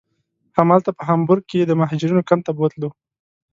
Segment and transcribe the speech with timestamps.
[0.57, 2.89] همالته په هامبورګ کې یې د مهاجرینو کمپ ته بوتلو.